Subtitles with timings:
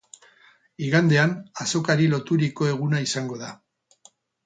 [0.85, 1.35] Igandean,
[1.67, 3.55] azokari loturiko eguna izango da.